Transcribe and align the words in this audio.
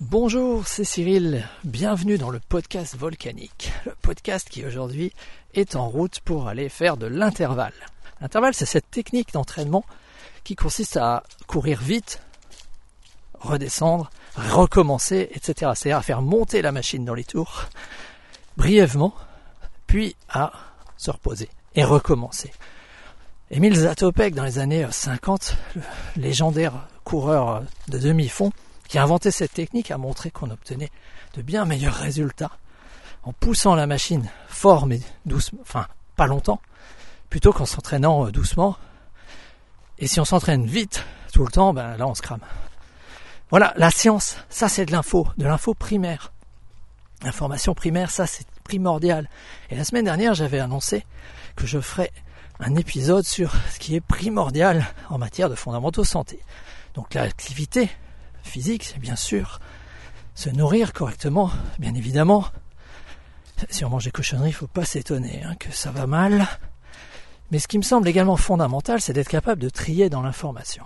Bonjour, 0.00 0.66
c'est 0.66 0.84
Cyril. 0.84 1.46
Bienvenue 1.62 2.16
dans 2.16 2.30
le 2.30 2.40
podcast 2.40 2.96
volcanique. 2.96 3.70
Le 3.84 3.94
podcast 4.00 4.48
qui 4.48 4.64
aujourd'hui 4.64 5.12
est 5.52 5.76
en 5.76 5.90
route 5.90 6.20
pour 6.20 6.48
aller 6.48 6.70
faire 6.70 6.96
de 6.96 7.04
l'intervalle. 7.04 7.74
L'intervalle, 8.22 8.54
c'est 8.54 8.64
cette 8.64 8.90
technique 8.90 9.34
d'entraînement 9.34 9.84
qui 10.42 10.56
consiste 10.56 10.96
à 10.96 11.22
courir 11.46 11.82
vite, 11.82 12.22
redescendre, 13.40 14.08
recommencer, 14.36 15.28
etc. 15.34 15.72
C'est-à-dire 15.74 15.98
à 15.98 16.02
faire 16.02 16.22
monter 16.22 16.62
la 16.62 16.72
machine 16.72 17.04
dans 17.04 17.14
les 17.14 17.24
tours 17.24 17.66
brièvement, 18.56 19.14
puis 19.86 20.16
à 20.30 20.52
se 20.96 21.10
reposer 21.10 21.50
et 21.74 21.84
recommencer. 21.84 22.52
Émile 23.50 23.76
Zatopek, 23.76 24.34
dans 24.34 24.44
les 24.44 24.60
années 24.60 24.86
50, 24.90 25.56
le 25.76 25.82
légendaire 26.22 26.88
coureur 27.04 27.64
de 27.88 27.98
demi-fond, 27.98 28.50
qui 28.90 28.98
a 28.98 29.04
inventé 29.04 29.30
cette 29.30 29.52
technique 29.54 29.92
a 29.92 29.98
montré 29.98 30.32
qu'on 30.32 30.50
obtenait 30.50 30.90
de 31.34 31.42
bien 31.42 31.64
meilleurs 31.64 31.94
résultats 31.94 32.50
en 33.22 33.32
poussant 33.32 33.76
la 33.76 33.86
machine 33.86 34.28
fort 34.48 34.86
mais 34.86 35.00
doucement, 35.24 35.60
enfin 35.62 35.86
pas 36.16 36.26
longtemps, 36.26 36.60
plutôt 37.28 37.52
qu'en 37.52 37.66
s'entraînant 37.66 38.26
euh, 38.26 38.32
doucement. 38.32 38.76
Et 40.00 40.08
si 40.08 40.18
on 40.18 40.24
s'entraîne 40.24 40.66
vite 40.66 41.04
tout 41.32 41.44
le 41.44 41.52
temps, 41.52 41.72
ben 41.72 41.96
là 41.98 42.08
on 42.08 42.16
se 42.16 42.22
crame. 42.22 42.40
Voilà, 43.50 43.72
la 43.76 43.92
science, 43.92 44.38
ça 44.48 44.68
c'est 44.68 44.86
de 44.86 44.92
l'info, 44.92 45.28
de 45.38 45.46
l'info 45.46 45.72
primaire. 45.72 46.32
L'information 47.22 47.74
primaire, 47.74 48.10
ça 48.10 48.26
c'est 48.26 48.46
primordial. 48.64 49.30
Et 49.70 49.76
la 49.76 49.84
semaine 49.84 50.06
dernière, 50.06 50.34
j'avais 50.34 50.58
annoncé 50.58 51.06
que 51.54 51.68
je 51.68 51.78
ferais 51.78 52.10
un 52.58 52.74
épisode 52.74 53.24
sur 53.24 53.52
ce 53.72 53.78
qui 53.78 53.94
est 53.94 54.00
primordial 54.00 54.84
en 55.10 55.18
matière 55.18 55.48
de 55.48 55.54
fondamentaux 55.54 56.02
santé. 56.02 56.40
Donc 56.94 57.14
l'activité, 57.14 57.88
physique, 58.42 58.96
bien 59.00 59.16
sûr, 59.16 59.60
se 60.34 60.50
nourrir 60.50 60.92
correctement, 60.92 61.50
bien 61.78 61.94
évidemment. 61.94 62.46
Si 63.68 63.84
on 63.84 63.90
mange 63.90 64.04
des 64.04 64.10
cochonneries, 64.10 64.50
il 64.50 64.54
faut 64.54 64.66
pas 64.66 64.84
s'étonner 64.84 65.42
hein, 65.44 65.54
que 65.56 65.70
ça 65.70 65.90
va 65.90 66.06
mal. 66.06 66.46
Mais 67.50 67.58
ce 67.58 67.68
qui 67.68 67.78
me 67.78 67.82
semble 67.82 68.08
également 68.08 68.36
fondamental, 68.36 69.00
c'est 69.00 69.12
d'être 69.12 69.28
capable 69.28 69.60
de 69.60 69.68
trier 69.68 70.08
dans 70.08 70.22
l'information. 70.22 70.84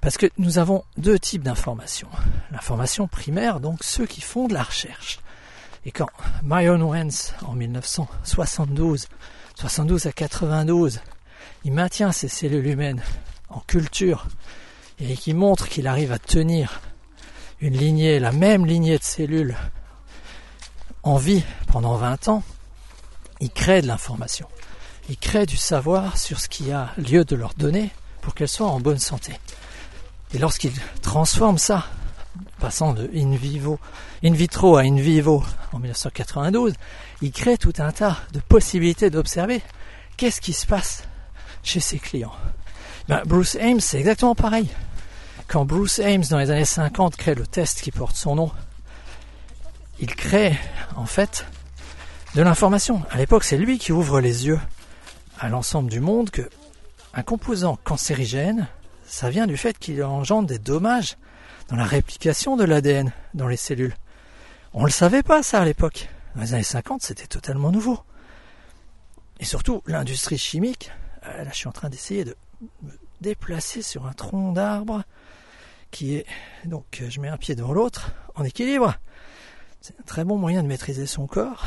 Parce 0.00 0.16
que 0.16 0.30
nous 0.38 0.58
avons 0.58 0.84
deux 0.96 1.18
types 1.18 1.42
d'informations. 1.42 2.08
L'information 2.52 3.08
primaire, 3.08 3.60
donc 3.60 3.82
ceux 3.82 4.06
qui 4.06 4.20
font 4.20 4.46
de 4.46 4.54
la 4.54 4.62
recherche. 4.62 5.18
Et 5.84 5.90
quand 5.90 6.08
Myron 6.42 6.82
Wentz, 6.82 7.34
en 7.44 7.54
1972, 7.54 9.08
72 9.56 10.06
à 10.06 10.12
92, 10.12 11.00
il 11.64 11.72
maintient 11.72 12.12
ces 12.12 12.28
cellules 12.28 12.66
humaines 12.66 13.02
en 13.48 13.60
culture 13.60 14.28
et 15.00 15.16
qui 15.16 15.34
montre 15.34 15.68
qu'il 15.68 15.86
arrive 15.86 16.12
à 16.12 16.18
tenir 16.18 16.80
une 17.60 17.76
lignée, 17.76 18.18
la 18.18 18.32
même 18.32 18.66
lignée 18.66 18.98
de 18.98 19.02
cellules 19.02 19.56
en 21.02 21.16
vie 21.16 21.44
pendant 21.68 21.96
20 21.96 22.28
ans, 22.28 22.42
il 23.40 23.50
crée 23.50 23.82
de 23.82 23.86
l'information. 23.86 24.48
Il 25.08 25.16
crée 25.16 25.46
du 25.46 25.56
savoir 25.56 26.18
sur 26.18 26.40
ce 26.40 26.48
qui 26.48 26.70
a 26.72 26.92
lieu 26.98 27.24
de 27.24 27.36
leur 27.36 27.54
donner 27.54 27.90
pour 28.20 28.34
qu'elles 28.34 28.48
soient 28.48 28.68
en 28.68 28.80
bonne 28.80 28.98
santé. 28.98 29.32
Et 30.34 30.38
lorsqu'il 30.38 30.72
transforme 31.00 31.58
ça, 31.58 31.86
passant 32.58 32.92
de 32.92 33.08
in 33.14 33.32
in 34.22 34.32
vitro 34.32 34.76
à 34.76 34.82
in 34.82 34.96
vivo 34.96 35.42
en 35.72 35.78
1992, 35.78 36.74
il 37.22 37.32
crée 37.32 37.56
tout 37.56 37.72
un 37.78 37.92
tas 37.92 38.18
de 38.32 38.40
possibilités 38.40 39.10
d'observer 39.10 39.62
qu'est-ce 40.16 40.40
qui 40.40 40.52
se 40.52 40.66
passe 40.66 41.04
chez 41.62 41.80
ses 41.80 41.98
clients. 41.98 42.34
Ben, 43.08 43.22
Bruce 43.24 43.56
Ames, 43.56 43.80
c'est 43.80 43.98
exactement 43.98 44.34
pareil. 44.34 44.68
Quand 45.46 45.64
Bruce 45.64 45.98
Ames, 45.98 46.24
dans 46.28 46.36
les 46.36 46.50
années 46.50 46.66
50, 46.66 47.16
crée 47.16 47.34
le 47.34 47.46
test 47.46 47.80
qui 47.80 47.90
porte 47.90 48.14
son 48.16 48.34
nom, 48.34 48.50
il 49.98 50.14
crée, 50.14 50.54
en 50.94 51.06
fait, 51.06 51.46
de 52.34 52.42
l'information. 52.42 53.02
À 53.10 53.16
l'époque, 53.16 53.44
c'est 53.44 53.56
lui 53.56 53.78
qui 53.78 53.92
ouvre 53.92 54.20
les 54.20 54.46
yeux 54.46 54.60
à 55.40 55.48
l'ensemble 55.48 55.88
du 55.88 56.00
monde 56.00 56.28
que 56.28 56.50
un 57.14 57.22
composant 57.22 57.78
cancérigène, 57.82 58.68
ça 59.06 59.30
vient 59.30 59.46
du 59.46 59.56
fait 59.56 59.78
qu'il 59.78 60.04
engendre 60.04 60.46
des 60.46 60.58
dommages 60.58 61.16
dans 61.68 61.76
la 61.76 61.84
réplication 61.84 62.56
de 62.56 62.64
l'ADN 62.64 63.10
dans 63.32 63.48
les 63.48 63.56
cellules. 63.56 63.96
On 64.74 64.80
ne 64.80 64.86
le 64.86 64.92
savait 64.92 65.22
pas 65.22 65.42
ça 65.42 65.62
à 65.62 65.64
l'époque. 65.64 66.10
Dans 66.36 66.42
les 66.42 66.52
années 66.52 66.62
50, 66.62 67.00
c'était 67.00 67.26
totalement 67.26 67.72
nouveau. 67.72 68.00
Et 69.40 69.46
surtout, 69.46 69.82
l'industrie 69.86 70.36
chimique, 70.36 70.90
euh, 71.24 71.44
là 71.44 71.50
je 71.50 71.56
suis 71.56 71.68
en 71.68 71.72
train 71.72 71.88
d'essayer 71.88 72.24
de 72.26 72.36
déplacer 73.20 73.82
sur 73.82 74.06
un 74.06 74.12
tronc 74.12 74.52
d'arbre 74.52 75.02
qui 75.90 76.14
est 76.14 76.26
donc 76.64 77.00
euh, 77.00 77.10
je 77.10 77.20
mets 77.20 77.28
un 77.28 77.36
pied 77.36 77.54
devant 77.54 77.72
l'autre 77.72 78.12
en 78.34 78.44
équilibre. 78.44 78.94
C'est 79.80 79.98
un 79.98 80.04
très 80.04 80.24
bon 80.24 80.36
moyen 80.36 80.62
de 80.62 80.68
maîtriser 80.68 81.06
son 81.06 81.26
corps 81.26 81.66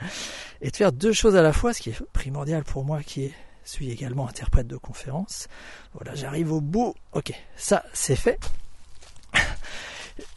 et 0.60 0.70
de 0.70 0.76
faire 0.76 0.92
deux 0.92 1.12
choses 1.12 1.36
à 1.36 1.42
la 1.42 1.52
fois, 1.52 1.72
ce 1.72 1.82
qui 1.82 1.90
est 1.90 2.02
primordial 2.12 2.64
pour 2.64 2.84
moi 2.84 3.02
qui 3.02 3.32
suis 3.64 3.90
également 3.90 4.28
interprète 4.28 4.66
de 4.66 4.76
conférence. 4.76 5.48
Voilà, 5.94 6.14
j'arrive 6.14 6.52
au 6.52 6.60
bout. 6.60 6.94
Ok, 7.12 7.32
ça 7.56 7.84
c'est 7.92 8.16
fait. 8.16 8.38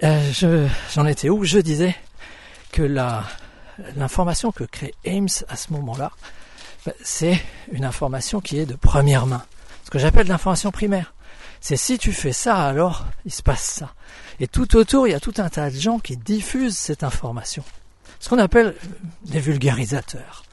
Euh, 0.01 0.67
j'en 0.93 1.05
étais 1.05 1.29
où? 1.29 1.43
Je 1.43 1.59
disais 1.59 1.93
que 2.71 2.81
la 2.81 3.25
l'information 3.95 4.51
que 4.51 4.63
crée 4.63 4.93
Ames 5.05 5.27
à 5.47 5.55
ce 5.55 5.73
moment-là, 5.73 6.11
ben, 6.85 6.93
c'est 7.03 7.41
une 7.71 7.85
information 7.85 8.39
qui 8.39 8.59
est 8.59 8.65
de 8.65 8.75
première 8.75 9.25
main. 9.25 9.43
Ce 9.83 9.89
que 9.89 9.99
j'appelle 9.99 10.27
l'information 10.27 10.71
primaire 10.71 11.13
c'est 11.63 11.77
si 11.77 11.97
tu 11.97 12.11
fais 12.11 12.33
ça, 12.33 12.57
alors 12.65 13.05
il 13.23 13.31
se 13.31 13.41
passe 13.41 13.63
ça. 13.63 13.93
Et 14.41 14.49
tout 14.49 14.75
autour, 14.75 15.07
il 15.07 15.11
y 15.11 15.13
a 15.13 15.21
tout 15.21 15.35
un 15.37 15.47
tas 15.47 15.69
de 15.69 15.79
gens 15.79 15.97
qui 15.97 16.17
diffusent 16.17 16.77
cette 16.77 17.05
information. 17.05 17.63
Ce 18.19 18.27
qu'on 18.27 18.37
appelle 18.37 18.75
des 19.23 19.39
vulgarisateurs. 19.39 20.43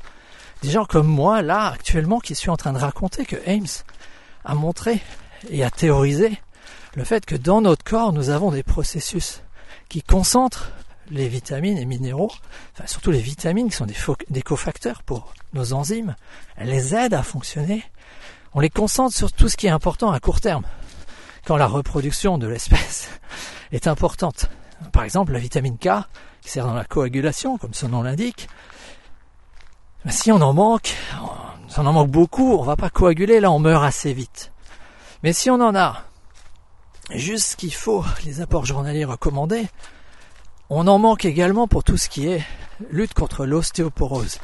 Des 0.63 0.71
gens 0.71 0.85
comme 0.85 1.09
moi, 1.09 1.43
là, 1.43 1.67
actuellement, 1.67 2.21
qui 2.21 2.37
suis 2.37 2.49
en 2.49 2.57
train 2.57 2.73
de 2.73 2.79
raconter 2.79 3.27
que 3.27 3.35
Ames 3.45 3.67
a 4.45 4.55
montré 4.55 5.01
et 5.49 5.65
a 5.65 5.71
théorisé 5.71 6.41
le 6.95 7.03
fait 7.03 7.27
que 7.27 7.35
dans 7.35 7.61
notre 7.61 7.83
corps, 7.83 8.13
nous 8.13 8.31
avons 8.31 8.53
des 8.53 8.63
processus 8.63 9.43
qui 9.89 10.03
concentrent 10.03 10.71
les 11.11 11.27
vitamines 11.27 11.77
et 11.77 11.87
minéraux, 11.87 12.31
enfin 12.73 12.87
surtout 12.87 13.11
les 13.11 13.19
vitamines 13.19 13.69
qui 13.71 13.77
sont 13.77 13.87
des, 13.87 13.97
des 14.29 14.43
cofacteurs 14.43 15.03
pour 15.03 15.35
nos 15.55 15.73
enzymes, 15.73 16.15
elles 16.57 16.69
les 16.69 16.95
aident 16.95 17.15
à 17.15 17.25
fonctionner. 17.25 17.83
On 18.55 18.61
les 18.61 18.71
concentre 18.71 19.15
sur 19.15 19.33
tout 19.33 19.49
ce 19.49 19.57
qui 19.57 19.67
est 19.67 19.71
important 19.71 20.11
à 20.11 20.19
court 20.19 20.41
terme, 20.41 20.65
quand 21.47 21.57
la 21.57 21.67
reproduction 21.67 22.37
de 22.37 22.49
l'espèce 22.49 23.09
est 23.73 23.87
importante. 23.87 24.51
Par 24.93 25.05
exemple, 25.05 25.33
la 25.33 25.39
vitamine 25.39 25.79
K, 25.79 25.89
qui 26.43 26.51
sert 26.51 26.67
dans 26.67 26.75
la 26.75 26.85
coagulation, 26.85 27.59
comme 27.59 27.75
son 27.75 27.91
nom 27.91 28.03
l'indique, 28.03 28.49
si 30.09 30.33
on 30.33 30.41
en 30.41 30.53
manque, 30.53 30.97
si 31.69 31.79
on 31.79 31.87
en 31.87 31.93
manque 31.93 32.11
beaucoup, 32.11 32.55
on 32.55 32.63
va 32.63 32.77
pas 32.77 32.91
coaguler, 32.91 33.39
là 33.39 33.53
on 33.53 33.59
meurt 33.59 33.85
assez 33.85 34.13
vite. 34.13 34.53
Mais 35.23 35.33
si 35.33 35.51
on 35.51 35.61
en 35.61 35.77
a 35.77 36.03
juste 37.15 37.53
ce 37.53 37.57
qu'il 37.57 37.75
faut, 37.75 38.05
les 38.25 38.41
apports 38.41 38.65
journaliers 38.65 39.05
recommandés, 39.05 39.69
on 40.71 40.87
en 40.87 40.99
manque 40.99 41.25
également 41.25 41.69
pour 41.69 41.85
tout 41.85 41.97
ce 41.97 42.09
qui 42.09 42.29
est 42.29 42.45
lutte 42.91 43.15
contre 43.15 43.45
l'ostéoporose, 43.45 44.39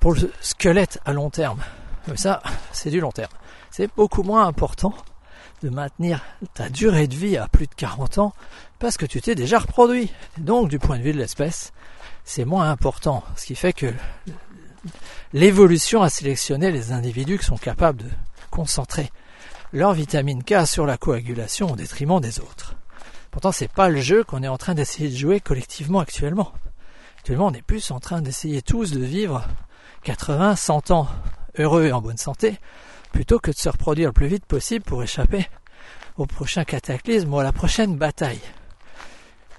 pour 0.00 0.14
le 0.14 0.32
squelette 0.40 0.98
à 1.04 1.12
long 1.12 1.30
terme. 1.30 1.60
Mais 2.08 2.16
ça, 2.16 2.42
c'est 2.72 2.90
du 2.90 3.00
long 3.00 3.12
terme. 3.12 3.32
C'est 3.70 3.90
beaucoup 3.94 4.22
moins 4.22 4.46
important 4.46 4.94
de 5.62 5.68
maintenir 5.68 6.24
ta 6.54 6.68
durée 6.68 7.06
de 7.06 7.14
vie 7.14 7.36
à 7.36 7.46
plus 7.48 7.66
de 7.66 7.74
40 7.74 8.18
ans 8.18 8.32
parce 8.78 8.96
que 8.96 9.06
tu 9.06 9.20
t'es 9.20 9.34
déjà 9.34 9.58
reproduit. 9.58 10.10
Donc 10.38 10.68
du 10.68 10.78
point 10.78 10.98
de 10.98 11.02
vue 11.02 11.12
de 11.12 11.18
l'espèce, 11.18 11.72
c'est 12.24 12.44
moins 12.44 12.70
important. 12.70 13.22
Ce 13.36 13.46
qui 13.46 13.54
fait 13.54 13.72
que 13.72 13.92
l'évolution 15.32 16.02
a 16.02 16.08
sélectionné 16.08 16.70
les 16.70 16.92
individus 16.92 17.38
qui 17.38 17.44
sont 17.44 17.58
capables 17.58 18.02
de 18.02 18.10
concentrer 18.50 19.10
leur 19.72 19.92
vitamine 19.92 20.42
K 20.42 20.66
sur 20.66 20.86
la 20.86 20.96
coagulation 20.96 21.72
au 21.72 21.76
détriment 21.76 22.20
des 22.20 22.40
autres. 22.40 22.74
Pourtant, 23.30 23.52
c'est 23.52 23.70
pas 23.70 23.88
le 23.88 24.00
jeu 24.00 24.24
qu'on 24.24 24.42
est 24.42 24.48
en 24.48 24.58
train 24.58 24.74
d'essayer 24.74 25.08
de 25.08 25.16
jouer 25.16 25.40
collectivement 25.40 26.00
actuellement. 26.00 26.52
Actuellement, 27.18 27.46
on 27.46 27.52
est 27.52 27.62
plus 27.62 27.90
en 27.90 28.00
train 28.00 28.22
d'essayer 28.22 28.62
tous 28.62 28.90
de 28.90 29.04
vivre 29.04 29.46
80, 30.02 30.56
100 30.56 30.90
ans 30.90 31.08
heureux 31.58 31.86
et 31.86 31.92
en 31.92 32.00
bonne 32.00 32.16
santé, 32.16 32.58
plutôt 33.12 33.38
que 33.38 33.50
de 33.50 33.56
se 33.56 33.68
reproduire 33.68 34.08
le 34.08 34.12
plus 34.12 34.28
vite 34.28 34.46
possible 34.46 34.84
pour 34.84 35.02
échapper 35.02 35.48
au 36.16 36.26
prochain 36.26 36.64
cataclysme 36.64 37.32
ou 37.32 37.38
à 37.38 37.44
la 37.44 37.52
prochaine 37.52 37.96
bataille. 37.96 38.40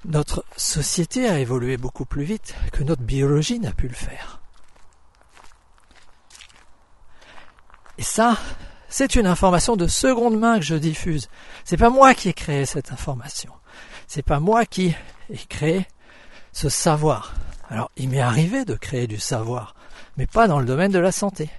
Notre 0.06 0.44
société 0.58 1.28
a 1.28 1.40
évolué 1.40 1.78
beaucoup 1.78 2.06
plus 2.06 2.24
vite 2.24 2.56
que 2.72 2.84
notre 2.84 3.04
biologie 3.04 3.60
n'a 3.60 3.72
pu 3.72 3.88
le 3.88 3.94
faire. 3.94 4.42
Et 7.98 8.04
ça, 8.04 8.38
c'est 8.90 9.16
une 9.16 9.28
information 9.28 9.76
de 9.76 9.88
seconde 9.88 10.40
main 10.40 10.58
que 10.58 10.66
je 10.66 10.76
diffuse. 10.76 11.30
C'est 11.64 11.78
pas 11.78 11.90
moi 11.90 12.16
qui 12.16 12.30
ai 12.30 12.34
créé 12.34 12.66
cette 12.66 12.92
information. 12.92 13.54
C'est 14.08 14.26
pas 14.26 14.40
moi 14.40 14.66
qui 14.66 14.96
ai 15.30 15.38
créé 15.38 15.86
ce 16.52 16.68
savoir. 16.68 17.34
Alors, 17.70 17.92
il 17.96 18.10
m'est 18.10 18.22
arrivé 18.22 18.66
de 18.66 18.76
créer 18.76 19.08
du 19.08 19.20
savoir, 19.20 19.76
mais 20.18 20.26
pas 20.28 20.48
dans 20.48 20.60
le 20.60 20.66
domaine 20.66 20.92
de 20.92 21.00
la 21.00 21.12
santé. 21.12 21.50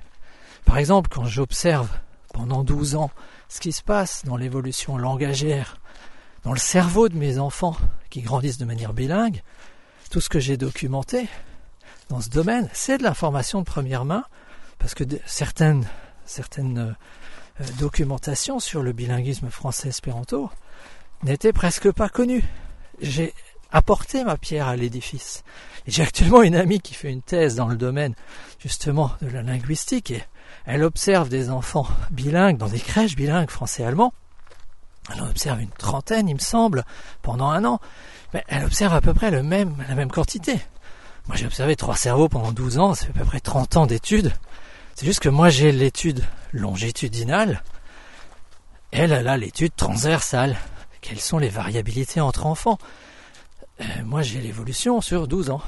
Par 0.72 0.78
exemple, 0.78 1.10
quand 1.12 1.26
j'observe 1.26 1.90
pendant 2.32 2.64
12 2.64 2.94
ans 2.94 3.10
ce 3.50 3.60
qui 3.60 3.72
se 3.72 3.82
passe 3.82 4.24
dans 4.24 4.38
l'évolution 4.38 4.96
langagière, 4.96 5.76
dans 6.44 6.54
le 6.54 6.58
cerveau 6.58 7.10
de 7.10 7.14
mes 7.14 7.38
enfants 7.38 7.76
qui 8.08 8.22
grandissent 8.22 8.56
de 8.56 8.64
manière 8.64 8.94
bilingue, 8.94 9.42
tout 10.10 10.22
ce 10.22 10.30
que 10.30 10.40
j'ai 10.40 10.56
documenté 10.56 11.28
dans 12.08 12.22
ce 12.22 12.30
domaine, 12.30 12.70
c'est 12.72 12.96
de 12.96 13.02
l'information 13.02 13.60
de 13.60 13.66
première 13.66 14.06
main, 14.06 14.24
parce 14.78 14.94
que 14.94 15.04
certaines, 15.26 15.84
certaines 16.24 16.96
euh, 17.60 17.64
documentations 17.78 18.58
sur 18.58 18.82
le 18.82 18.92
bilinguisme 18.92 19.50
français-espéranto 19.50 20.48
n'étaient 21.22 21.52
presque 21.52 21.92
pas 21.92 22.08
connues. 22.08 22.44
J'ai 22.98 23.34
apporté 23.72 24.24
ma 24.24 24.38
pierre 24.38 24.69
à 24.69 24.76
l'édifice. 24.76 25.44
J'ai 25.86 26.02
actuellement 26.02 26.40
une 26.40 26.56
amie 26.56 26.80
qui 26.80 26.94
fait 26.94 27.12
une 27.12 27.20
thèse 27.20 27.56
dans 27.56 27.69
le 27.69 27.76
domaine 27.76 28.14
justement 28.58 29.12
de 29.20 29.28
la 29.28 29.42
linguistique 29.42 30.12
et 30.12 30.24
elle 30.66 30.82
observe 30.82 31.28
des 31.28 31.50
enfants 31.50 31.86
bilingues 32.10 32.58
dans 32.58 32.68
des 32.68 32.80
crèches 32.80 33.16
bilingues 33.16 33.50
français-allemand. 33.50 34.12
Elle 35.12 35.22
en 35.22 35.28
observe 35.28 35.60
une 35.60 35.70
trentaine, 35.70 36.28
il 36.28 36.34
me 36.34 36.40
semble, 36.40 36.84
pendant 37.22 37.50
un 37.50 37.64
an. 37.64 37.80
Mais 38.34 38.44
elle 38.48 38.64
observe 38.64 38.94
à 38.94 39.00
peu 39.00 39.12
près 39.12 39.30
le 39.30 39.42
même, 39.42 39.74
la 39.88 39.94
même 39.94 40.10
quantité. 40.10 40.60
Moi 41.26 41.36
j'ai 41.36 41.46
observé 41.46 41.76
trois 41.76 41.96
cerveaux 41.96 42.28
pendant 42.28 42.52
12 42.52 42.78
ans, 42.78 42.94
ça 42.94 43.06
fait 43.06 43.12
à 43.16 43.20
peu 43.20 43.24
près 43.24 43.40
30 43.40 43.76
ans 43.76 43.86
d'études. 43.86 44.32
C'est 44.94 45.06
juste 45.06 45.20
que 45.20 45.28
moi 45.28 45.48
j'ai 45.48 45.72
l'étude 45.72 46.24
longitudinale, 46.52 47.62
elle, 48.92 49.12
elle 49.12 49.28
a 49.28 49.36
l'étude 49.36 49.74
transversale. 49.74 50.56
Quelles 51.00 51.20
sont 51.20 51.38
les 51.38 51.48
variabilités 51.48 52.20
entre 52.20 52.46
enfants? 52.46 52.78
Euh, 53.80 53.84
Moi 54.04 54.22
j'ai 54.22 54.40
l'évolution 54.40 55.00
sur 55.00 55.26
12 55.26 55.50
ans. 55.50 55.62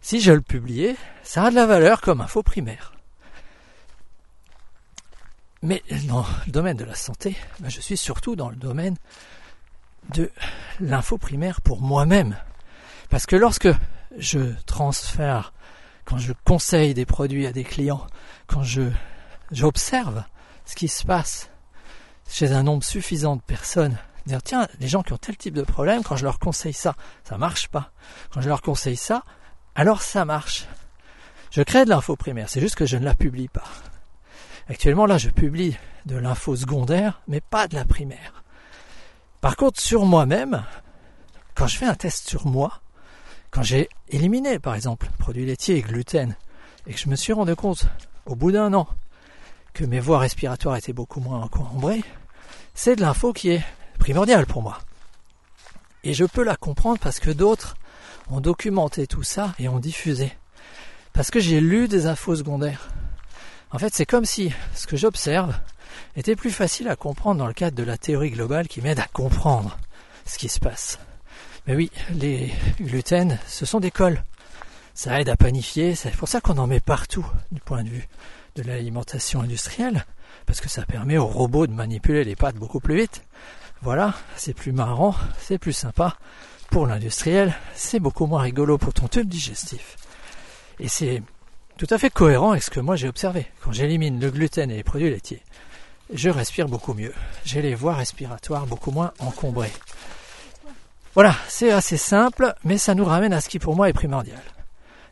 Si 0.00 0.20
je 0.20 0.32
le 0.32 0.40
publiais, 0.40 0.96
ça 1.22 1.44
a 1.44 1.50
de 1.50 1.54
la 1.54 1.66
valeur 1.66 2.00
comme 2.00 2.20
info 2.20 2.42
primaire. 2.42 2.92
Mais 5.62 5.82
dans 6.06 6.24
le 6.46 6.52
domaine 6.52 6.76
de 6.76 6.84
la 6.84 6.94
santé, 6.94 7.36
ben, 7.60 7.68
je 7.68 7.80
suis 7.80 7.96
surtout 7.96 8.36
dans 8.36 8.48
le 8.48 8.56
domaine 8.56 8.96
de 10.14 10.30
l'info 10.80 11.18
primaire 11.18 11.60
pour 11.60 11.80
moi-même. 11.80 12.36
Parce 13.10 13.26
que 13.26 13.36
lorsque 13.36 13.68
je 14.16 14.52
transfère, 14.66 15.52
quand 16.04 16.18
je 16.18 16.32
conseille 16.44 16.94
des 16.94 17.06
produits 17.06 17.46
à 17.46 17.52
des 17.52 17.64
clients, 17.64 18.06
quand 18.46 18.62
je 18.62 18.90
j'observe 19.50 20.24
ce 20.64 20.74
qui 20.74 20.88
se 20.88 21.04
passe 21.04 21.50
chez 22.28 22.52
un 22.52 22.62
nombre 22.62 22.84
suffisant 22.84 23.36
de 23.36 23.42
personnes, 23.42 23.96
dire 24.26 24.42
tiens, 24.42 24.68
les 24.80 24.88
gens 24.88 25.02
qui 25.02 25.12
ont 25.12 25.18
tel 25.18 25.36
type 25.36 25.54
de 25.54 25.62
problème, 25.62 26.02
quand 26.02 26.16
je 26.16 26.24
leur 26.24 26.38
conseille 26.38 26.74
ça, 26.74 26.94
ça 27.24 27.38
marche 27.38 27.68
pas. 27.68 27.90
Quand 28.30 28.42
je 28.42 28.48
leur 28.48 28.62
conseille 28.62 28.96
ça, 28.96 29.24
alors 29.74 30.02
ça 30.02 30.24
marche. 30.24 30.66
Je 31.50 31.62
crée 31.62 31.84
de 31.84 31.90
l'info 31.90 32.14
primaire, 32.16 32.48
c'est 32.48 32.60
juste 32.60 32.74
que 32.74 32.86
je 32.86 32.96
ne 32.96 33.04
la 33.04 33.14
publie 33.14 33.48
pas. 33.48 33.64
Actuellement, 34.68 35.06
là, 35.06 35.16
je 35.16 35.30
publie 35.30 35.76
de 36.04 36.16
l'info 36.16 36.54
secondaire, 36.54 37.22
mais 37.26 37.40
pas 37.40 37.68
de 37.68 37.74
la 37.74 37.84
primaire. 37.84 38.44
Par 39.40 39.56
contre, 39.56 39.80
sur 39.80 40.04
moi-même, 40.04 40.64
quand 41.54 41.66
je 41.66 41.78
fais 41.78 41.86
un 41.86 41.94
test 41.94 42.28
sur 42.28 42.46
moi, 42.46 42.80
quand 43.50 43.62
j'ai 43.62 43.88
éliminé, 44.08 44.58
par 44.58 44.74
exemple, 44.74 45.08
produits 45.18 45.46
laitiers 45.46 45.76
et 45.76 45.82
gluten, 45.82 46.36
et 46.86 46.92
que 46.92 46.98
je 46.98 47.08
me 47.08 47.16
suis 47.16 47.32
rendu 47.32 47.56
compte, 47.56 47.86
au 48.26 48.34
bout 48.34 48.52
d'un 48.52 48.74
an, 48.74 48.86
que 49.72 49.84
mes 49.84 50.00
voies 50.00 50.18
respiratoires 50.18 50.76
étaient 50.76 50.92
beaucoup 50.92 51.20
moins 51.20 51.40
encombrées, 51.40 52.04
c'est 52.74 52.96
de 52.96 53.00
l'info 53.00 53.32
qui 53.32 53.50
est 53.50 53.64
primordiale 53.98 54.46
pour 54.46 54.62
moi. 54.62 54.78
Et 56.04 56.12
je 56.14 56.24
peux 56.24 56.42
la 56.42 56.56
comprendre 56.56 56.98
parce 56.98 57.20
que 57.20 57.30
d'autres 57.30 57.76
ont 58.30 58.40
documenté 58.40 59.06
tout 59.06 59.22
ça 59.22 59.54
et 59.58 59.68
ont 59.68 59.78
diffusé. 59.78 60.32
Parce 61.12 61.30
que 61.30 61.40
j'ai 61.40 61.60
lu 61.60 61.88
des 61.88 62.06
infos 62.06 62.36
secondaires. 62.36 62.88
En 63.70 63.78
fait, 63.78 63.94
c'est 63.94 64.06
comme 64.06 64.24
si 64.24 64.52
ce 64.74 64.86
que 64.86 64.96
j'observe 64.96 65.54
était 66.16 66.36
plus 66.36 66.50
facile 66.50 66.88
à 66.88 66.96
comprendre 66.96 67.38
dans 67.38 67.46
le 67.46 67.52
cadre 67.52 67.76
de 67.76 67.82
la 67.82 67.98
théorie 67.98 68.30
globale 68.30 68.66
qui 68.66 68.80
m'aide 68.80 68.98
à 68.98 69.06
comprendre 69.12 69.78
ce 70.24 70.38
qui 70.38 70.48
se 70.48 70.58
passe. 70.58 70.98
Mais 71.66 71.74
oui, 71.74 71.90
les 72.10 72.50
gluten, 72.80 73.38
ce 73.46 73.66
sont 73.66 73.80
des 73.80 73.90
cols. 73.90 74.22
Ça 74.94 75.20
aide 75.20 75.28
à 75.28 75.36
panifier, 75.36 75.94
c'est 75.94 76.10
pour 76.10 76.28
ça 76.28 76.40
qu'on 76.40 76.58
en 76.58 76.66
met 76.66 76.80
partout 76.80 77.26
du 77.52 77.60
point 77.60 77.84
de 77.84 77.90
vue 77.90 78.08
de 78.56 78.62
l'alimentation 78.62 79.42
industrielle, 79.42 80.04
parce 80.46 80.60
que 80.60 80.68
ça 80.68 80.86
permet 80.86 81.18
aux 81.18 81.26
robots 81.26 81.66
de 81.66 81.72
manipuler 81.72 82.24
les 82.24 82.36
pâtes 82.36 82.56
beaucoup 82.56 82.80
plus 82.80 82.96
vite. 82.96 83.22
Voilà, 83.82 84.14
c'est 84.34 84.54
plus 84.54 84.72
marrant, 84.72 85.14
c'est 85.38 85.58
plus 85.58 85.74
sympa 85.74 86.16
pour 86.70 86.86
l'industriel, 86.86 87.54
c'est 87.74 88.00
beaucoup 88.00 88.26
moins 88.26 88.42
rigolo 88.42 88.76
pour 88.76 88.92
ton 88.92 89.08
tube 89.08 89.28
digestif. 89.28 89.96
Et 90.80 90.88
c'est 90.88 91.22
tout 91.78 91.86
à 91.90 91.98
fait 91.98 92.10
cohérent 92.10 92.50
avec 92.50 92.64
ce 92.64 92.70
que 92.70 92.80
moi 92.80 92.96
j'ai 92.96 93.08
observé. 93.08 93.46
Quand 93.62 93.72
j'élimine 93.72 94.20
le 94.20 94.30
gluten 94.30 94.70
et 94.70 94.76
les 94.76 94.82
produits 94.82 95.10
laitiers, 95.10 95.42
je 96.12 96.28
respire 96.28 96.68
beaucoup 96.68 96.92
mieux. 96.92 97.14
J'ai 97.44 97.62
les 97.62 97.76
voies 97.76 97.94
respiratoires 97.94 98.66
beaucoup 98.66 98.90
moins 98.90 99.12
encombrées. 99.20 99.72
Voilà, 101.14 101.36
c'est 101.48 101.70
assez 101.70 101.96
simple, 101.96 102.52
mais 102.64 102.78
ça 102.78 102.94
nous 102.94 103.04
ramène 103.04 103.32
à 103.32 103.40
ce 103.40 103.48
qui 103.48 103.60
pour 103.60 103.76
moi 103.76 103.88
est 103.88 103.92
primordial. 103.92 104.42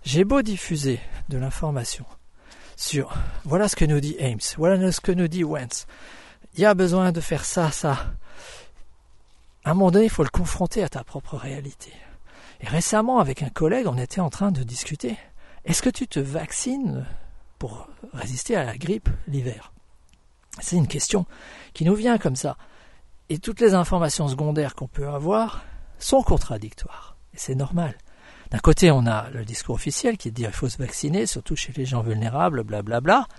J'ai 0.04 0.24
beau 0.24 0.42
diffuser 0.42 1.00
de 1.28 1.38
l'information 1.38 2.04
sur 2.76 3.14
voilà 3.44 3.68
ce 3.68 3.76
que 3.76 3.84
nous 3.84 4.00
dit 4.00 4.16
Ames, 4.20 4.38
voilà 4.56 4.90
ce 4.90 5.00
que 5.00 5.12
nous 5.12 5.28
dit 5.28 5.44
Wentz. 5.44 5.86
Il 6.54 6.60
y 6.60 6.66
a 6.66 6.74
besoin 6.74 7.12
de 7.12 7.20
faire 7.20 7.44
ça, 7.44 7.70
ça. 7.70 8.06
À 9.64 9.70
un 9.70 9.74
moment 9.74 9.92
donné, 9.92 10.06
il 10.06 10.10
faut 10.10 10.24
le 10.24 10.30
confronter 10.30 10.82
à 10.82 10.88
ta 10.88 11.04
propre 11.04 11.36
réalité. 11.36 11.92
Et 12.60 12.66
récemment, 12.66 13.20
avec 13.20 13.42
un 13.42 13.50
collègue, 13.50 13.86
on 13.86 13.98
était 13.98 14.20
en 14.20 14.30
train 14.30 14.50
de 14.50 14.62
discuter 14.62 15.16
est-ce 15.66 15.82
que 15.82 15.90
tu 15.90 16.06
te 16.06 16.20
vaccines 16.20 17.04
pour 17.58 17.88
résister 18.12 18.56
à 18.56 18.64
la 18.64 18.78
grippe 18.78 19.08
l'hiver? 19.26 19.72
C'est 20.60 20.76
une 20.76 20.88
question 20.88 21.26
qui 21.74 21.84
nous 21.84 21.94
vient 21.94 22.18
comme 22.18 22.36
ça. 22.36 22.56
Et 23.28 23.38
toutes 23.38 23.60
les 23.60 23.74
informations 23.74 24.28
secondaires 24.28 24.74
qu'on 24.74 24.88
peut 24.88 25.08
avoir 25.08 25.64
sont 25.98 26.22
contradictoires. 26.22 27.16
Et 27.34 27.38
c'est 27.38 27.54
normal. 27.54 27.96
D'un 28.50 28.58
côté, 28.58 28.90
on 28.92 29.06
a 29.06 29.28
le 29.30 29.44
discours 29.44 29.74
officiel 29.74 30.16
qui 30.16 30.30
dit 30.30 30.42
qu'il 30.42 30.52
faut 30.52 30.68
se 30.68 30.78
vacciner, 30.78 31.26
surtout 31.26 31.56
chez 31.56 31.72
les 31.72 31.84
gens 31.84 32.00
vulnérables, 32.00 32.62
blablabla. 32.62 33.00
Bla 33.00 33.26
bla. 33.26 33.36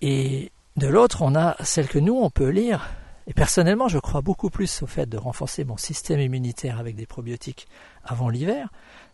Et 0.00 0.52
de 0.76 0.86
l'autre, 0.86 1.22
on 1.22 1.34
a 1.34 1.56
celle 1.64 1.88
que 1.88 1.98
nous, 1.98 2.14
on 2.14 2.30
peut 2.30 2.48
lire. 2.48 2.88
Et 3.26 3.34
personnellement, 3.34 3.88
je 3.88 3.98
crois 3.98 4.20
beaucoup 4.20 4.50
plus 4.50 4.82
au 4.82 4.86
fait 4.86 5.06
de 5.06 5.18
renforcer 5.18 5.64
mon 5.64 5.76
système 5.76 6.20
immunitaire 6.20 6.78
avec 6.78 6.94
des 6.94 7.06
probiotiques 7.06 7.66
avant 8.04 8.28
l'hiver, 8.28 8.70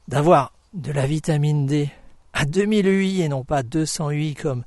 d'avoir 0.07 0.53
de 0.75 0.91
la 0.91 1.07
vitamine 1.07 1.67
D 1.67 1.89
à 2.33 2.45
2000 2.45 2.87
UI 2.89 3.23
et 3.23 3.29
non 3.29 3.45
pas 3.45 3.63
200 3.63 4.11
UI 4.11 4.35
comme 4.35 4.65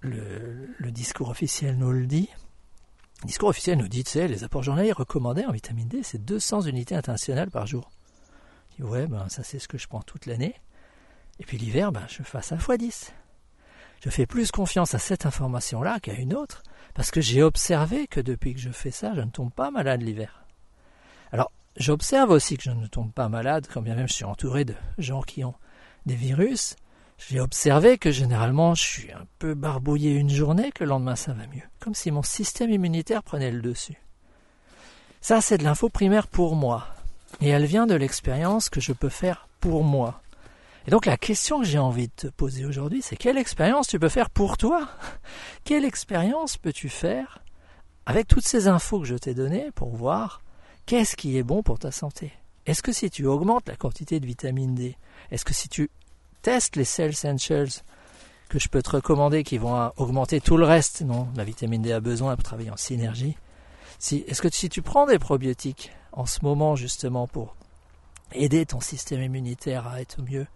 le, 0.00 0.90
discours 0.90 1.28
officiel 1.28 1.76
nous 1.76 1.90
le 1.90 2.06
dit. 2.06 2.28
Le 3.22 3.26
discours 3.26 3.48
officiel 3.48 3.78
nous 3.78 3.88
dit, 3.88 4.04
tu 4.04 4.12
sais, 4.12 4.28
les 4.28 4.44
apports 4.44 4.62
journaliers 4.62 4.92
recommandés 4.92 5.44
en 5.44 5.50
vitamine 5.50 5.88
D, 5.88 6.04
c'est 6.04 6.24
200 6.24 6.62
unités 6.62 6.94
internationales 6.94 7.50
par 7.50 7.66
jour. 7.66 7.90
Je 8.70 8.76
dis, 8.76 8.82
ouais, 8.84 9.08
ben, 9.08 9.28
ça 9.28 9.42
c'est 9.42 9.58
ce 9.58 9.66
que 9.66 9.76
je 9.76 9.88
prends 9.88 10.02
toute 10.02 10.26
l'année. 10.26 10.54
Et 11.40 11.44
puis 11.44 11.58
l'hiver, 11.58 11.90
ben, 11.90 12.06
je 12.08 12.22
fais 12.22 12.40
ça 12.40 12.56
fois 12.56 12.76
10. 12.76 13.12
Je 14.04 14.10
fais 14.10 14.26
plus 14.26 14.52
confiance 14.52 14.94
à 14.94 15.00
cette 15.00 15.26
information-là 15.26 15.98
qu'à 15.98 16.14
une 16.14 16.32
autre, 16.32 16.62
parce 16.94 17.10
que 17.10 17.20
j'ai 17.20 17.42
observé 17.42 18.06
que 18.06 18.20
depuis 18.20 18.54
que 18.54 18.60
je 18.60 18.70
fais 18.70 18.92
ça, 18.92 19.14
je 19.16 19.20
ne 19.20 19.30
tombe 19.30 19.52
pas 19.52 19.72
malade 19.72 20.02
l'hiver. 20.02 20.44
J'observe 21.78 22.30
aussi 22.30 22.56
que 22.56 22.64
je 22.64 22.70
ne 22.72 22.88
tombe 22.88 23.12
pas 23.12 23.28
malade, 23.28 23.68
quand 23.72 23.82
bien 23.82 23.94
même 23.94 24.08
je 24.08 24.14
suis 24.14 24.24
entouré 24.24 24.64
de 24.64 24.74
gens 24.98 25.22
qui 25.22 25.44
ont 25.44 25.54
des 26.06 26.16
virus. 26.16 26.74
J'ai 27.18 27.38
observé 27.40 27.98
que 27.98 28.10
généralement 28.10 28.74
je 28.74 28.82
suis 28.82 29.12
un 29.12 29.26
peu 29.38 29.54
barbouillé 29.54 30.10
une 30.12 30.28
journée, 30.28 30.72
que 30.72 30.82
le 30.82 30.90
lendemain 30.90 31.14
ça 31.14 31.32
va 31.34 31.46
mieux. 31.46 31.62
Comme 31.78 31.94
si 31.94 32.10
mon 32.10 32.24
système 32.24 32.70
immunitaire 32.70 33.22
prenait 33.22 33.52
le 33.52 33.62
dessus. 33.62 33.96
Ça, 35.20 35.40
c'est 35.40 35.58
de 35.58 35.64
l'info 35.64 35.88
primaire 35.88 36.26
pour 36.26 36.56
moi. 36.56 36.88
Et 37.40 37.48
elle 37.48 37.66
vient 37.66 37.86
de 37.86 37.94
l'expérience 37.94 38.70
que 38.70 38.80
je 38.80 38.92
peux 38.92 39.08
faire 39.08 39.48
pour 39.60 39.84
moi. 39.84 40.20
Et 40.88 40.90
donc 40.90 41.06
la 41.06 41.16
question 41.16 41.60
que 41.60 41.66
j'ai 41.66 41.78
envie 41.78 42.08
de 42.08 42.12
te 42.16 42.26
poser 42.26 42.64
aujourd'hui, 42.64 43.02
c'est 43.02 43.16
quelle 43.16 43.38
expérience 43.38 43.86
tu 43.86 44.00
peux 44.00 44.08
faire 44.08 44.30
pour 44.30 44.56
toi? 44.56 44.88
Quelle 45.64 45.84
expérience 45.84 46.56
peux-tu 46.56 46.88
faire 46.88 47.38
avec 48.06 48.26
toutes 48.26 48.46
ces 48.46 48.66
infos 48.66 48.98
que 49.00 49.06
je 49.06 49.16
t'ai 49.16 49.34
données 49.34 49.70
pour 49.74 49.94
voir 49.94 50.40
qu'est-ce 50.88 51.16
qui 51.16 51.36
est 51.36 51.42
bon 51.42 51.62
pour 51.62 51.78
ta 51.78 51.90
santé? 51.90 52.32
Est-ce 52.64 52.82
que 52.82 52.92
si 52.92 53.10
tu 53.10 53.26
augmentes 53.26 53.68
la 53.68 53.76
quantité 53.76 54.20
de 54.20 54.26
vitamine 54.26 54.74
D, 54.74 54.96
est-ce 55.30 55.44
que 55.44 55.52
si 55.52 55.68
tu 55.68 55.90
testes 56.40 56.76
les 56.76 56.84
Cell 56.84 57.10
Essentials 57.10 57.68
que 58.48 58.58
je 58.58 58.70
peux 58.70 58.80
te 58.80 58.92
recommander 58.92 59.44
qui 59.44 59.58
vont 59.58 59.92
augmenter 59.98 60.40
tout 60.40 60.56
le 60.56 60.64
reste, 60.64 61.02
non, 61.02 61.28
la 61.36 61.44
vitamine 61.44 61.82
D 61.82 61.92
a 61.92 62.00
besoin 62.00 62.34
pour 62.36 62.42
travailler 62.42 62.70
en 62.70 62.78
synergie. 62.78 63.36
Si, 63.98 64.24
est-ce 64.28 64.40
que 64.40 64.48
si 64.50 64.70
tu 64.70 64.80
prends 64.80 65.04
des 65.04 65.18
probiotiques 65.18 65.92
en 66.12 66.24
ce 66.24 66.38
moment 66.42 66.74
justement 66.74 67.26
pour 67.26 67.54
aider 68.32 68.64
ton 68.64 68.80
système 68.80 69.22
immunitaire 69.22 69.86
à 69.88 70.00
être 70.00 70.22
mieux, 70.22 70.46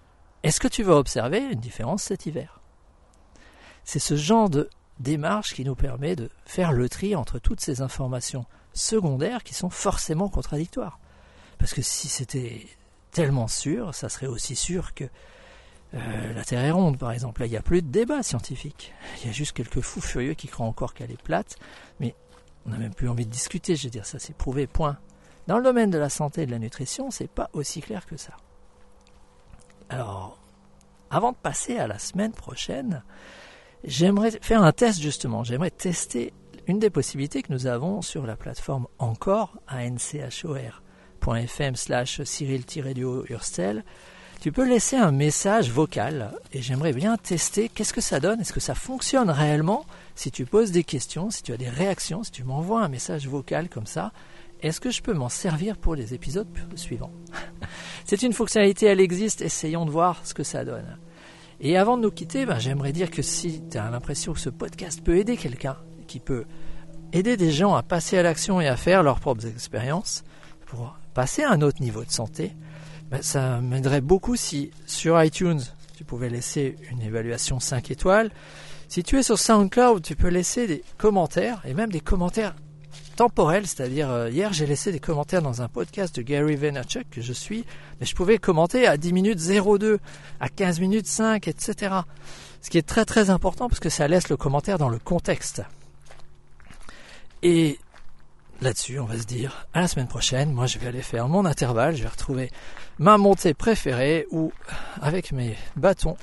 est-ce 0.45 0.61
que 0.61 0.69
tu 0.69 0.83
vas 0.83 0.97
observer 0.97 1.41
une 1.41 1.61
différence 1.61 2.05
cet 2.05 2.25
hiver? 2.25 2.63
C'est 3.85 3.99
ce 3.99 4.17
genre 4.17 4.49
de 4.49 4.71
démarche 4.99 5.53
qui 5.53 5.65
nous 5.65 5.75
permet 5.75 6.17
de 6.17 6.31
faire 6.47 6.73
le 6.73 6.89
tri 6.89 7.15
entre 7.17 7.39
toutes 7.39 7.61
ces 7.61 7.83
informations 7.83 8.47
secondaires 8.75 9.43
qui 9.43 9.55
sont 9.55 9.71
forcément 9.71 10.29
contradictoires. 10.29 10.99
Parce 11.59 11.75
que 11.75 11.83
si 11.83 12.09
c'était 12.09 12.67
tellement 13.11 13.49
sûr, 13.49 13.95
ça 13.95 14.09
serait 14.09 14.27
aussi 14.27 14.57
sûr 14.57 14.95
que 14.95 15.05
euh, 15.95 16.33
la 16.33 16.45
Terre 16.45 16.65
est 16.65 16.71
ronde, 16.71 16.99
par 16.99 17.13
exemple. 17.13 17.41
Là, 17.43 17.47
il 17.47 17.51
n'y 17.51 17.57
a 17.57 17.63
plus 17.63 17.83
de 17.83 17.89
débat 17.89 18.23
scientifique. 18.23 18.95
Il 19.21 19.27
y 19.27 19.31
a 19.31 19.33
juste 19.33 19.53
quelques 19.53 19.81
fous 19.81 20.01
furieux 20.01 20.35
qui 20.35 20.49
croient 20.49 20.67
encore 20.67 20.95
qu'elle 20.95 21.11
est 21.11 21.23
plate, 21.23 21.57
mais 22.01 22.15
on 22.67 22.71
n'a 22.71 22.79
même 22.79 22.95
plus 22.95 23.09
envie 23.09 23.27
de 23.27 23.31
discuter. 23.31 23.77
Je 23.77 23.85
veux 23.85 23.91
dire, 23.91 24.07
ça 24.07 24.19
c'est 24.19 24.35
prouvé, 24.35 24.67
point. 24.67 24.99
Dans 25.47 25.59
le 25.59 25.65
domaine 25.65 25.91
de 25.91 25.99
la 25.99 26.09
santé 26.09 26.43
et 26.43 26.47
de 26.47 26.51
la 26.51 26.59
nutrition, 26.59 27.11
c'est 27.11 27.31
pas 27.31 27.51
aussi 27.53 27.81
clair 27.81 28.07
que 28.07 28.17
ça. 28.17 28.33
Alors, 29.89 30.39
avant 31.11 31.33
de 31.33 31.37
passer 31.37 31.77
à 31.77 31.87
la 31.87 31.99
semaine 31.99 32.33
prochaine, 32.33 33.03
j'aimerais 33.85 34.31
faire 34.41 34.63
un 34.63 34.73
test 34.73 35.01
justement. 35.01 35.45
J'aimerais 35.45 35.71
tester 35.71 36.33
une 36.67 36.79
des 36.79 36.91
possibilités 36.91 37.43
que 37.43 37.53
nous 37.53 37.67
avons 37.67 38.03
sur 38.03 38.27
la 38.27 38.37
plateforme 38.37 38.87
encore, 38.99 39.59
anchor.fm 39.69 41.77
slash 41.77 42.23
cyril-urstel. 42.23 43.85
Tu 44.41 44.51
peux 44.51 44.69
laisser 44.69 44.97
un 44.97 45.13
message 45.13 45.71
vocal 45.71 46.33
et 46.53 46.63
j'aimerais 46.63 46.93
bien 46.93 47.17
tester 47.17 47.69
qu'est-ce 47.69 47.93
que 47.93 48.01
ça 48.01 48.19
donne, 48.19 48.41
est-ce 48.41 48.53
que 48.53 48.59
ça 48.59 48.75
fonctionne 48.75 49.31
réellement 49.31 49.87
si 50.17 50.33
tu 50.33 50.47
poses 50.47 50.73
des 50.73 50.83
questions, 50.83 51.31
si 51.31 51.45
tu 51.45 51.53
as 51.53 51.57
des 51.57 51.69
réactions, 51.69 52.25
si 52.25 52.33
tu 52.33 52.43
m'envoies 52.43 52.83
un 52.83 52.89
message 52.89 53.29
vocal 53.29 53.69
comme 53.69 53.87
ça, 53.87 54.11
est-ce 54.61 54.81
que 54.81 54.91
je 54.91 55.03
peux 55.03 55.15
m'en 55.15 55.29
servir 55.29 55.77
pour 55.77 55.95
les 55.95 56.15
épisodes 56.15 56.49
suivants? 56.75 57.13
C'est 58.05 58.23
une 58.23 58.33
fonctionnalité, 58.33 58.87
elle 58.87 59.01
existe, 59.01 59.43
essayons 59.43 59.87
de 59.87 59.91
voir 59.91 60.21
ce 60.25 60.35
que 60.35 60.45
ça 60.45 60.65
donne. 60.65 60.99
Et 61.61 61.77
avant 61.77 61.97
de 61.97 62.03
nous 62.03 62.11
quitter, 62.11 62.45
ben, 62.45 62.59
j'aimerais 62.59 62.93
dire 62.93 63.11
que 63.11 63.23
si 63.23 63.63
tu 63.71 63.79
as 63.79 63.91
l'impression 63.91 64.33
que 64.33 64.41
ce 64.41 64.51
podcast 64.51 65.01
peut 65.05 65.19
aider 65.19 65.37
quelqu'un, 65.37 65.77
qui 66.13 66.21
peut 66.21 66.45
aider 67.15 67.39
des 67.39 67.51
gens 67.51 67.75
à 67.75 67.83
passer 67.83 68.19
à 68.19 68.23
l'action 68.23 68.61
et 68.61 68.69
à 68.69 68.77
faire 68.77 69.03
leurs 69.03 69.19
propres 69.19 69.47
expériences, 69.47 70.25
pour 70.67 70.95
passer 71.15 71.43
à 71.43 71.51
un 71.51 71.63
autre 71.63 71.81
niveau 71.81 72.05
de 72.05 72.11
santé, 72.11 72.53
ben, 73.11 73.23
ça 73.23 73.63
m'aiderait 73.63 74.03
beaucoup 74.03 74.37
si 74.37 74.71
sur 74.87 75.23
iTunes, 75.23 75.63
tu 75.97 76.05
pouvais 76.05 76.29
laisser 76.29 76.77
une 76.91 77.01
évaluation 77.01 77.61
5 77.61 77.91
étoiles. 77.91 78.31
Si 78.89 79.03
tu 79.03 79.19
es 79.19 79.23
sur 79.23 79.39
SoundCloud, 79.39 80.03
tu 80.03 80.15
peux 80.17 80.29
laisser 80.29 80.67
des 80.67 80.85
commentaires, 80.99 81.63
et 81.65 81.73
même 81.73 81.91
des 81.91 82.01
commentaires 82.01 82.55
temporel, 83.17 83.67
c'est-à-dire 83.67 84.11
euh, 84.11 84.29
hier 84.29 84.53
j'ai 84.53 84.67
laissé 84.67 84.93
des 84.93 85.01
commentaires 85.01 85.43
dans 85.43 85.63
un 85.63 85.69
podcast 85.69 86.17
de 86.17 86.23
Gary 86.23 86.57
Vaynerchuk 86.57 87.09
que 87.11 87.23
je 87.23 87.33
suis, 87.33 87.65
mais 88.01 88.07
je 88.07 88.15
pouvais 88.15 88.37
commenter 88.37 88.87
à 88.87 88.99
10 88.99 89.13
minutes 89.15 89.39
02, 89.39 89.99
à 90.41 90.49
15 90.51 90.81
minutes 90.81 91.07
5, 91.07 91.49
etc. 91.49 91.95
Ce 92.61 92.69
qui 92.69 92.77
est 92.77 92.87
très 92.87 93.07
très 93.07 93.31
important 93.31 93.69
parce 93.69 93.81
que 93.81 93.89
ça 93.89 94.09
laisse 94.09 94.29
le 94.29 94.37
commentaire 94.37 94.77
dans 94.77 94.91
le 94.91 94.99
contexte. 94.99 95.63
Et 97.43 97.79
là-dessus, 98.61 98.99
on 98.99 99.05
va 99.05 99.19
se 99.19 99.25
dire 99.25 99.67
à 99.75 99.81
la 99.81 99.89
semaine 99.89 100.09
prochaine, 100.09 100.53
moi 100.53 100.67
je 100.67 100.79
vais 100.79 100.87
aller 100.87 101.03
faire 101.03 101.29
mon 101.29 101.45
intervalle, 101.45 101.97
je 101.97 102.03
vais 102.03 102.09
retrouver 102.09 102.51
ma 102.99 103.19
montée 103.19 103.55
préférée 103.55 104.27
où 104.31 104.53
avec 105.01 105.33
mes 105.33 105.57
bâtons, 105.77 106.17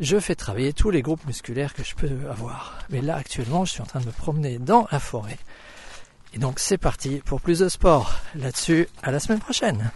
je 0.00 0.20
fais 0.20 0.34
travailler 0.34 0.72
tous 0.72 0.90
les 0.90 1.02
groupes 1.02 1.26
musculaires 1.26 1.74
que 1.74 1.82
je 1.82 1.94
peux 1.94 2.10
avoir. 2.30 2.78
Mais 2.90 3.00
là 3.00 3.16
actuellement, 3.16 3.64
je 3.64 3.72
suis 3.72 3.82
en 3.82 3.86
train 3.86 4.00
de 4.00 4.06
me 4.06 4.12
promener 4.12 4.58
dans 4.58 4.86
la 4.92 5.00
forêt 5.00 5.38
et 6.34 6.38
donc 6.38 6.58
c'est 6.58 6.78
parti 6.78 7.22
pour 7.24 7.40
plus 7.40 7.60
de 7.60 7.68
sport. 7.68 8.14
Là-dessus, 8.34 8.88
à 9.02 9.10
la 9.10 9.20
semaine 9.20 9.40
prochaine. 9.40 9.90